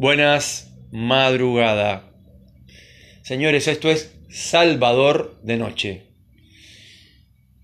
[0.00, 2.10] Buenas madrugada.
[3.20, 6.06] Señores, esto es Salvador de Noche.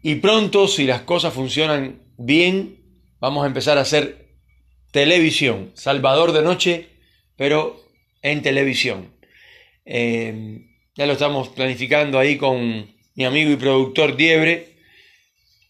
[0.02, 2.76] Y pronto, si las cosas funcionan bien,
[3.20, 4.36] vamos a empezar a hacer
[4.90, 5.70] televisión.
[5.72, 6.88] Salvador de Noche,
[7.36, 7.82] pero
[8.20, 9.14] en televisión.
[9.86, 14.76] Eh, ya lo estamos planificando ahí con mi amigo y productor Diebre.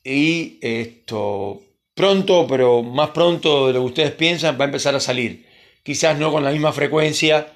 [0.02, 1.62] Y esto
[1.94, 5.45] pronto, pero más pronto de lo que ustedes piensan, va a empezar a salir
[5.86, 7.46] quizás no con la misma frecuencia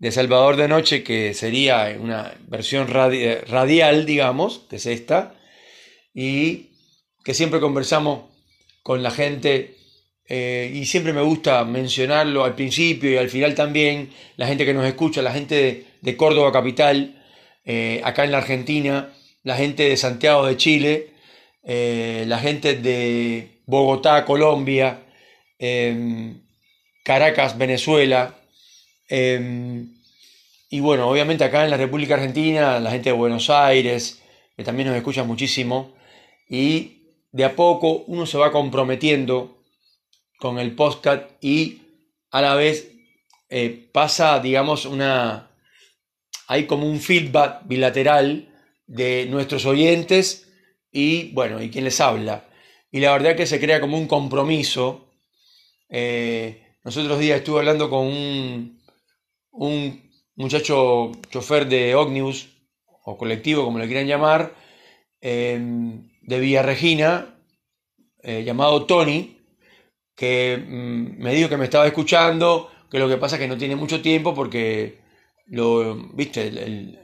[0.00, 5.36] de Salvador de Noche, que sería una versión radial, digamos, que es esta,
[6.12, 6.70] y
[7.24, 8.24] que siempre conversamos
[8.82, 9.76] con la gente,
[10.28, 14.74] eh, y siempre me gusta mencionarlo al principio y al final también, la gente que
[14.74, 17.22] nos escucha, la gente de, Córdoba Capital,
[17.64, 19.12] eh, acá en la Argentina,
[19.44, 21.10] la gente de Santiago de Chile,
[21.62, 25.04] eh, la gente de Bogotá, Colombia,
[27.06, 28.34] Caracas, Venezuela.
[29.08, 29.94] Em,
[30.68, 34.20] y bueno, obviamente acá en la República Argentina, la gente de Buenos Aires,
[34.56, 35.94] que también nos escucha muchísimo.
[36.50, 39.62] Y de a poco uno se va comprometiendo
[40.40, 41.80] con el podcast y
[42.32, 42.90] a la vez
[43.50, 45.52] eh, pasa, digamos, una...
[46.48, 48.52] Hay como un feedback bilateral
[48.88, 50.48] de nuestros oyentes
[50.90, 52.46] y, bueno, y quien les habla.
[52.90, 55.08] Y la verdad que se crea como un compromiso.
[55.88, 58.06] Eh, nosotros días estuve hablando con
[59.50, 62.48] un, muchacho chofer de Ognius,
[63.04, 64.54] o colectivo, como le quieran llamar,
[65.20, 67.40] em, de Villa Regina,
[68.22, 69.36] eh, llamado Tony,
[70.14, 73.58] que mm, me dijo que me estaba escuchando, que lo que pasa es que no
[73.58, 75.00] tiene mucho tiempo porque
[75.46, 77.00] lo, viste,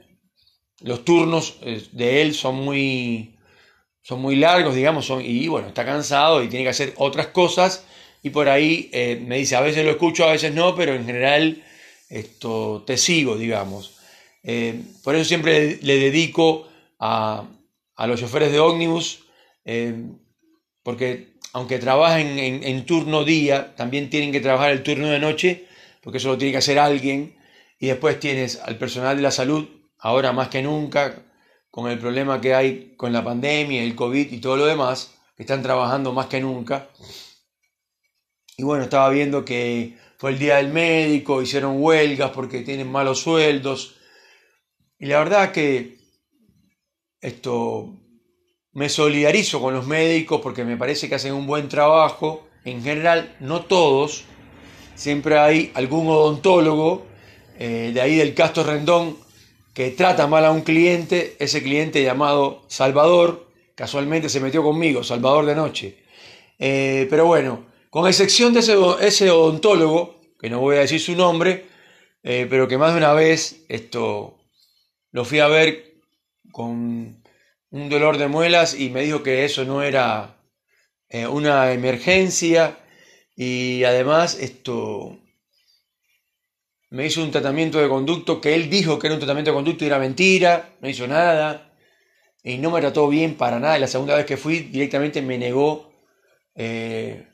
[0.79, 3.37] los turnos eh, de él son muy,
[4.01, 7.85] son muy largos, digamos, son, y bueno, está cansado y tiene que hacer otras cosas
[8.23, 11.05] y por ahí eh, me dice, a veces lo escucho, a veces no, pero en
[11.05, 11.61] general
[12.09, 13.97] esto, te sigo, digamos.
[14.43, 17.45] Eh, por eso siempre le, dedico a,
[18.07, 19.25] los choferes de ómnibus,
[19.65, 19.93] eh,
[20.83, 25.67] porque aunque trabajen en, turno día, también tienen que trabajar el turno de noche,
[26.01, 27.35] porque eso lo tiene que hacer alguien.
[27.77, 29.67] Y después tienes al personal de la salud,
[29.99, 31.23] ahora más que nunca,
[31.69, 35.43] con el problema que hay con la pandemia, el COVID y todo lo demás, que
[35.43, 36.87] están trabajando más que nunca.
[38.57, 43.19] Y bueno, estaba viendo que fue el día del médico, hicieron huelgas porque tienen malos
[43.19, 43.95] sueldos.
[44.99, 45.97] Y la verdad que
[47.19, 47.99] esto
[48.71, 52.47] me solidarizo con los médicos porque me parece que hacen un buen trabajo.
[52.63, 54.25] En general, no todos.
[54.95, 57.05] Siempre hay algún odontólogo
[57.57, 59.17] eh, de ahí del Castro Rendón
[59.73, 61.35] que trata mal a un cliente.
[61.39, 66.03] Ese cliente llamado Salvador, casualmente se metió conmigo, Salvador de noche.
[66.59, 71.67] Eh, pero bueno, con excepción de ese, odontólogo, que no voy a decir su nombre,
[72.23, 74.39] eh, pero que más de una vez esto
[75.11, 76.01] lo fui a ver
[76.51, 77.23] con
[77.69, 80.39] un dolor de muelas y me dijo que eso no era
[81.07, 82.79] eh, una emergencia
[83.35, 85.19] y además esto
[86.89, 89.83] me hizo un tratamiento de conducto que él dijo que era un tratamiento de conducto
[89.83, 91.71] y era mentira, no hizo nada
[92.41, 93.77] y no me trató bien para nada.
[93.77, 95.93] La segunda vez que fui directamente me negó
[96.55, 97.27] eh,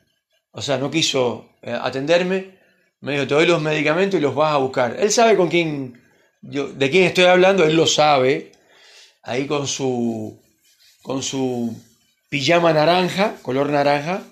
[0.52, 2.58] o sea, no quiso eh, atenderme,
[3.00, 4.96] me dijo, te doy los medicamentos y los vas a buscar.
[4.98, 6.00] Él sabe con quién,
[6.42, 8.52] yo, de quién estoy hablando, él lo sabe,
[9.22, 10.38] ahí con su,
[11.02, 11.74] con su
[12.28, 14.22] pijama naranja, color naranja,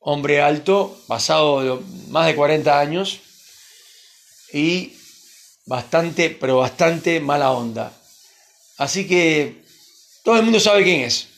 [0.00, 3.20] hombre alto, pasado más de 40 años
[4.52, 4.94] y
[5.66, 7.92] bastante, pero bastante mala onda.
[8.78, 9.62] Así que
[10.24, 11.28] todo el mundo sabe quién es,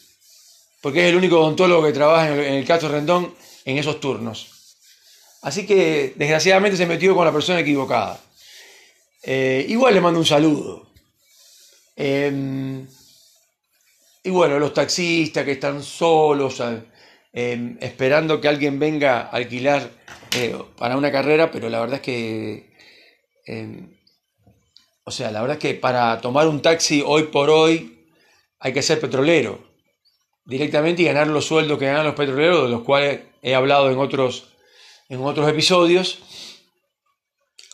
[0.81, 4.01] porque es el único odontólogo que trabaja en el, en el Castro Rendón en esos
[4.01, 4.77] turnos.
[5.43, 8.19] Así que desgraciadamente se metió con la persona equivocada.
[9.23, 10.87] Eh, igual le mando un saludo.
[11.97, 12.87] Em,
[14.23, 16.63] y bueno, los taxistas que están solos,
[17.33, 19.91] em, esperando que alguien venga a alquilar
[20.37, 22.73] eh, para una carrera, pero la verdad es que,
[23.47, 23.97] em,
[25.05, 28.09] o sea, la verdad es que para tomar un taxi hoy por hoy
[28.59, 29.74] hay que ser petrolero
[30.45, 33.99] directamente y ganar los sueldos que ganan los petroleros, de los cuales he hablado en
[33.99, 34.55] otros,
[35.09, 36.19] en otros episodios.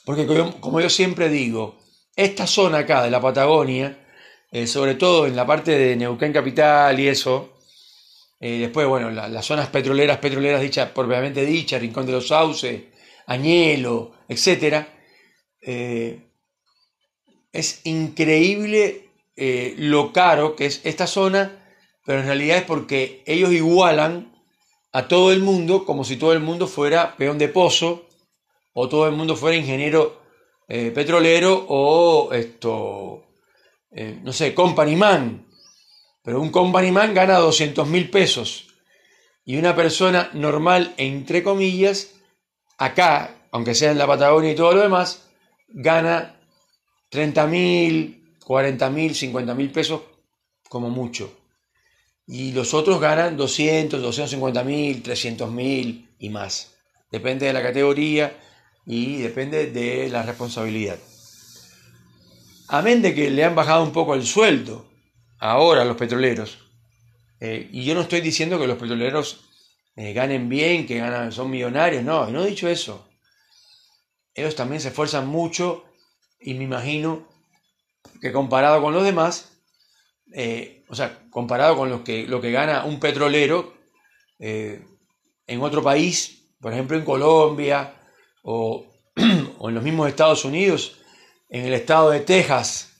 [0.05, 0.27] Porque
[0.61, 1.79] como yo siempre digo,
[2.17, 3.99] esta zona acá de la Patagonia,
[4.51, 7.57] eh, sobre todo en la parte de Neuquén Capital y eso,
[8.41, 12.83] eh, después, bueno, las zonas petroleras, petroleras dichas, propiamente dichas, Rincón de los Sauces,
[13.27, 14.87] Añelo, etc.
[15.61, 16.21] Eh,
[17.53, 19.07] es increíble
[19.77, 21.60] lo caro que es esta zona
[22.05, 24.33] pero en realidad es porque ellos igualan
[24.93, 28.07] a todo el mundo como si todo el mundo fuera peón de pozo
[28.73, 30.21] o todo el mundo fuera ingeniero
[30.69, 33.25] eh, petrolero o esto,
[33.91, 35.47] eh, no sé, company man.
[36.23, 38.69] Pero un company man gana 200 mil pesos.
[39.45, 42.15] Y una persona normal, entre comillas,
[42.79, 45.29] acá, aunque sea en la Patagonia y todo lo demás,
[45.69, 46.37] gana
[47.09, 50.03] 30 mil, 40 mil, 50 mil pesos
[50.69, 51.40] como mucho.
[52.27, 56.75] Y los otros ganan 200, 250 mil, 300 mil y más.
[57.11, 58.39] Depende de la categoría
[58.87, 60.99] y depende de la responsabilidad.
[62.69, 64.87] Amén de que le han bajado un poco el sueldo
[65.41, 66.59] ahora a los petroleros.
[67.41, 69.41] Eh, y yo no estoy diciendo que los petroleros
[69.97, 73.09] eh, ganen bien, que ganan, son millonarios, no, no he dicho eso.
[74.35, 75.85] Ellos también se esfuerzan mucho
[76.41, 77.27] y me imagino
[78.21, 79.50] que comparado con los demás,
[80.33, 83.75] eh, o sea, comparado con lo que, lo que gana un petrolero
[84.39, 87.95] en otro país, por ejemplo en Colombia
[88.43, 88.87] o,
[89.17, 90.97] en los mismos Estados Unidos,
[91.49, 92.93] en el estado de Texas,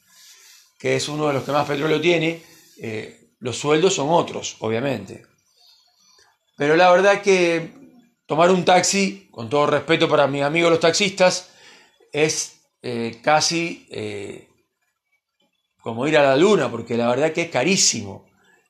[0.79, 2.43] que es uno de los que más petróleo tiene,
[2.83, 5.25] eh, los sueldos son otros, obviamente.
[6.57, 7.71] Pero la verdad que
[8.27, 11.51] tomar un taxi, con todo respeto para mis amigos los taxistas,
[12.13, 14.49] es eh, casi eh,
[15.83, 18.27] como ir a la luna, porque la verdad que es carísimo.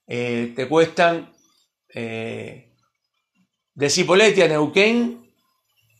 [0.07, 1.33] te cuestan
[1.93, 5.33] de Cipolletti a Neuquén,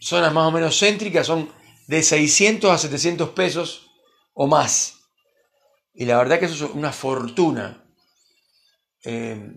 [0.01, 1.49] zonas más o menos céntricas, son
[1.87, 3.91] de 600 a 700 pesos
[4.35, 5.01] o más.
[5.95, 7.85] Y la verdad que eso es una fortuna.
[9.05, 9.55] Eh,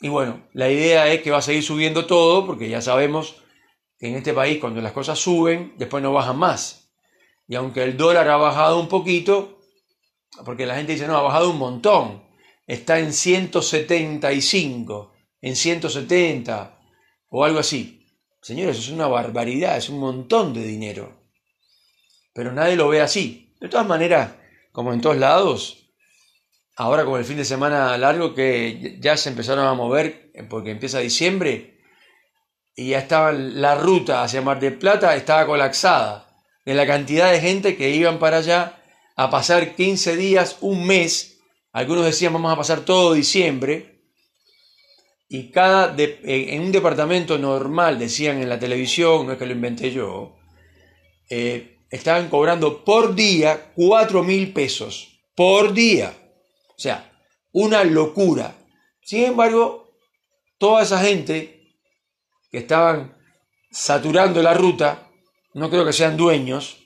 [0.00, 3.42] y bueno, la idea es que va a seguir subiendo todo, porque ya sabemos
[3.98, 6.90] que en este país cuando las cosas suben, después no bajan más.
[7.48, 9.57] Y aunque el dólar ha bajado un poquito,
[10.44, 12.22] porque la gente dice, no, ha bajado un montón,
[12.66, 16.78] está en 175, en 170,
[17.30, 18.06] o algo así.
[18.42, 21.20] Señores, es una barbaridad, es un montón de dinero.
[22.32, 23.56] Pero nadie lo ve así.
[23.60, 24.32] De todas maneras,
[24.70, 25.90] como en todos lados,
[26.76, 31.00] ahora con el fin de semana largo que ya se empezaron a mover, porque empieza
[31.00, 31.80] diciembre,
[32.76, 36.28] y ya estaba la ruta hacia Mar del Plata, estaba colapsada
[36.64, 38.77] de la cantidad de gente que iban para allá
[39.18, 41.40] a pasar 15 días, un mes.
[41.72, 43.98] Algunos decían vamos a pasar todo diciembre,
[45.28, 49.90] y cada en un departamento normal, decían en la televisión, no es que lo inventé
[49.90, 50.36] yo,
[51.28, 55.20] eh, estaban cobrando por día 4 mil pesos.
[55.34, 56.14] Por día.
[56.70, 57.12] O sea,
[57.50, 58.54] una locura.
[59.02, 59.98] Sin embargo,
[60.58, 61.74] toda esa gente
[62.52, 63.16] que estaban
[63.72, 65.10] saturando la ruta,
[65.54, 66.78] no creo que sean dueños,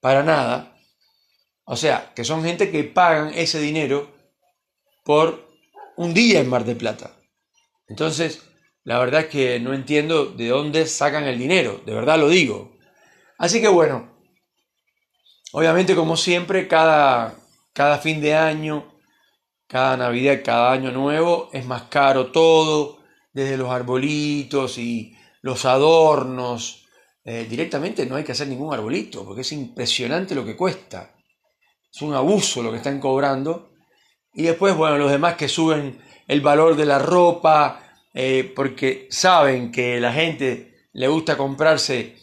[0.00, 0.73] para nada.
[1.64, 4.10] O sea, que son gente que pagan ese dinero
[5.04, 5.48] por
[5.96, 7.16] un día en Mar del Plata.
[7.88, 8.42] Entonces,
[8.84, 12.76] la verdad es que no entiendo de dónde sacan el dinero, de verdad lo digo.
[13.38, 14.14] Así que bueno,
[15.52, 17.34] obviamente como siempre, cada,
[17.72, 19.00] cada fin de año,
[19.66, 22.98] cada Navidad, cada año nuevo, es más caro todo,
[23.32, 26.86] desde los arbolitos y los adornos.
[27.24, 31.13] Eh, directamente no hay que hacer ningún arbolito, porque es impresionante lo que cuesta.
[31.94, 33.70] Es un abuso lo que están cobrando.
[34.32, 37.80] Y después, bueno, los demás que suben el valor de la ropa,
[38.12, 42.16] eh, porque saben que la gente le gusta comprarse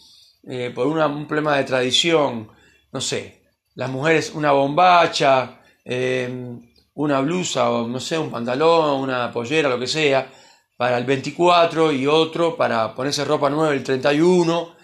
[0.43, 2.51] eh, por un problema de tradición,
[2.91, 3.43] no sé,
[3.75, 9.79] las mujeres una bombacha, em, una blusa o no sé, un pantalón, una pollera, lo
[9.79, 10.29] que sea,
[10.75, 14.75] para el 24 y otro para ponerse ropa nueva el 31.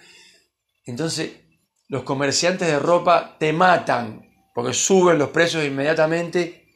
[0.85, 1.31] Entonces,
[1.89, 4.26] los comerciantes de ropa te matan
[4.57, 6.73] porque suben los precios inmediatamente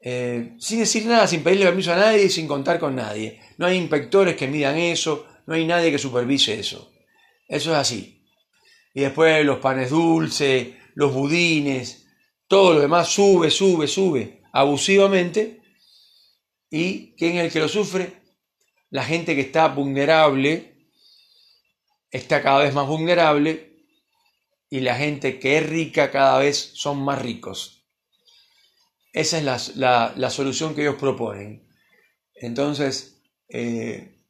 [0.00, 3.40] eh, sin decir nada, sin pedirle permiso a nadie sin contar con nadie.
[3.58, 6.92] No hay inspectores que midan eso, no hay nadie que supervise eso.
[7.48, 8.24] Eso es así.
[8.94, 12.06] Y después los panes dulces, los budines,
[12.46, 15.62] todo lo demás sube, sube, sube abusivamente.
[16.70, 18.22] ¿Y quién es el que lo sufre?
[18.88, 20.76] La gente que está vulnerable,
[22.08, 23.75] está cada vez más vulnerable,
[24.68, 27.84] y la gente que es rica cada vez son más ricos.
[29.12, 31.66] Esa es la, solución que ellos proponen.
[32.34, 34.20] Entonces, eh,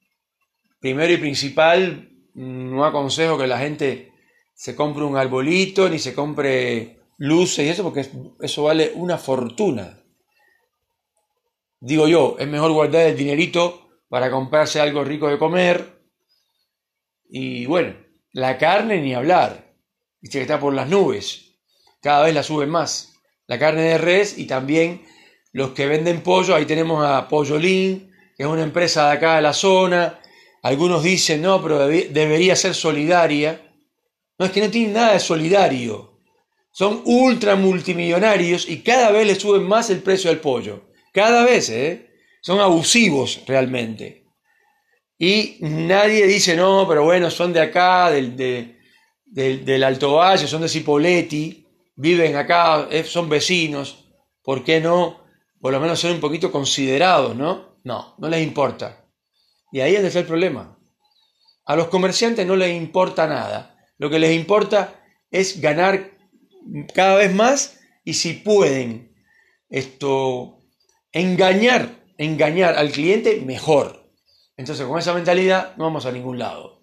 [0.79, 4.13] primero y principal, no aconsejo que la gente
[4.55, 8.09] se compre un arbolito ni se compre luces y eso, porque
[8.41, 9.99] eso vale una fortuna.
[11.81, 16.01] Digo yo, es mejor guardar el dinerito para comprarse algo rico de comer.
[17.29, 17.97] Y bueno,
[18.33, 19.66] la carne ni hablar.
[20.29, 21.57] Que está por las nubes.
[22.03, 23.17] Cada vez la suben más
[23.47, 25.03] la carne de res y también
[25.53, 29.43] los que venden pollo, ahí tenemos a Pollolín, que es una empresa de acá de
[29.43, 30.21] la zona.
[30.63, 33.63] Algunos dicen, no, pero debería ser solidaria.
[34.39, 36.21] No es que no tienen nada de solidario.
[36.71, 40.91] Son ultra multimillonarios y cada vez les suben más el precio del pollo.
[41.13, 42.11] Cada vez, ¿eh?
[42.43, 44.27] Son abusivos realmente.
[45.19, 48.76] Y nadie dice, no, pero bueno, son de acá, del,
[49.27, 51.67] del, Alto Valle, son de Cipoletti,
[51.97, 54.05] viven acá, eh, son vecinos.
[54.43, 55.21] ¿Por qué no?
[55.61, 57.77] Por lo menos ser un poquito considerados, ¿no?
[57.85, 59.05] No, no les importa.
[59.73, 60.79] Y ahí es donde está el problema.
[61.65, 63.77] A los comerciantes no les importa nada.
[63.99, 66.13] Lo que les importa es ganar
[66.95, 69.15] cada vez más y si pueden
[69.69, 70.61] esto
[71.13, 74.11] engañar, engañar al cliente mejor.
[74.57, 76.76] Entonces con esa mentalidad no vamos a ningún lado.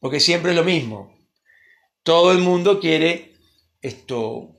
[0.00, 1.16] Porque siempre es lo mismo.
[2.02, 3.34] Todo el mundo quiere
[3.82, 4.58] esto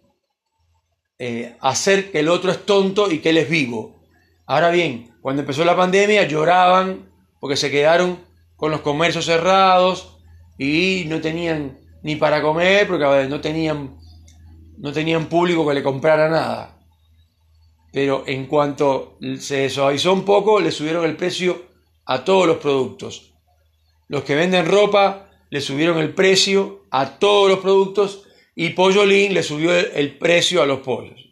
[1.18, 4.00] eh, hacer que el otro es tonto y que él es vivo.
[4.46, 8.20] Ahora bien, cuando empezó la pandemia lloraban porque se quedaron
[8.56, 10.18] con los comercios cerrados
[10.58, 13.98] y no tenían ni para comer porque no tenían,
[14.78, 16.78] no tenían público que le comprara nada.
[17.92, 21.64] Pero en cuanto se suavizó un poco, le subieron el precio
[22.06, 23.34] a todos los productos.
[24.08, 29.44] Los que venden ropa le subieron el precio a todos los productos y Pollolín le
[29.44, 31.30] subió el, precio a los pollos.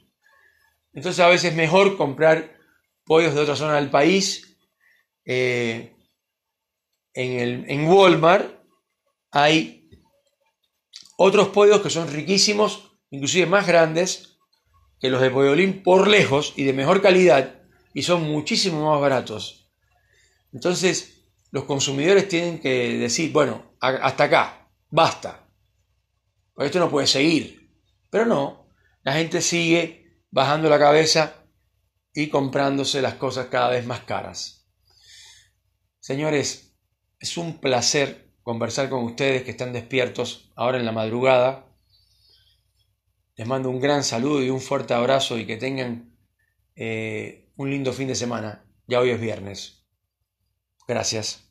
[0.94, 2.58] Entonces a veces es mejor comprar
[3.04, 4.58] pollos de otra zona del país.
[5.26, 5.94] Eh,
[7.14, 8.50] en, el, en Walmart
[9.32, 9.90] hay
[11.18, 14.38] otros pollos que son riquísimos, inclusive más grandes
[15.00, 17.62] que los de Pollolín por lejos y de mejor calidad
[17.94, 19.70] y son muchísimo más baratos.
[20.54, 21.17] Entonces,
[21.52, 25.48] los consumidores tienen que decir, bueno, hasta acá, basta.
[26.58, 27.72] esto no puede seguir.
[28.10, 28.70] Pero no,
[29.04, 31.46] la gente sigue bajando la cabeza
[32.14, 34.68] y comprándose las cosas cada vez más caras.
[36.00, 36.76] Señores,
[37.20, 41.66] es un placer conversar con ustedes que están despiertos ahora en la madrugada.
[43.36, 46.18] Les mando un gran saludo y un fuerte abrazo y que tengan
[46.76, 48.66] eh, un lindo fin de semana.
[48.88, 49.77] Ya hoy es viernes.
[50.88, 51.47] Gracias.